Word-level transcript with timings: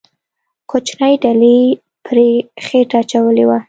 کوچنۍ 0.69 1.13
ډلې 1.23 1.57
پرې 2.05 2.27
خېټه 2.65 2.97
اچولې 3.01 3.43
وه. 3.49 3.57